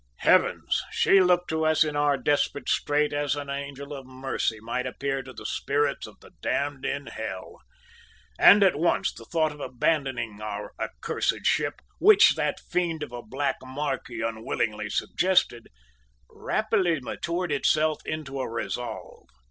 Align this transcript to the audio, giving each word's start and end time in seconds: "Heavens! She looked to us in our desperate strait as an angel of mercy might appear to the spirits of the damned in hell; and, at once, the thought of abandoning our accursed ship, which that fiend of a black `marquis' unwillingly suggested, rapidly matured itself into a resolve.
"Heavens! 0.21 0.81
She 0.89 1.21
looked 1.21 1.47
to 1.49 1.63
us 1.63 1.83
in 1.83 1.95
our 1.95 2.17
desperate 2.17 2.67
strait 2.67 3.13
as 3.13 3.35
an 3.35 3.51
angel 3.51 3.93
of 3.93 4.07
mercy 4.07 4.59
might 4.59 4.87
appear 4.87 5.21
to 5.21 5.31
the 5.31 5.45
spirits 5.45 6.07
of 6.07 6.19
the 6.21 6.31
damned 6.41 6.85
in 6.85 7.05
hell; 7.05 7.59
and, 8.39 8.63
at 8.63 8.75
once, 8.75 9.13
the 9.13 9.25
thought 9.25 9.51
of 9.51 9.59
abandoning 9.59 10.41
our 10.41 10.71
accursed 10.79 11.45
ship, 11.45 11.81
which 11.99 12.33
that 12.33 12.59
fiend 12.59 13.03
of 13.03 13.11
a 13.11 13.21
black 13.21 13.59
`marquis' 13.61 14.27
unwillingly 14.27 14.89
suggested, 14.89 15.69
rapidly 16.31 16.99
matured 16.99 17.51
itself 17.51 18.01
into 18.03 18.39
a 18.39 18.49
resolve. 18.49 19.27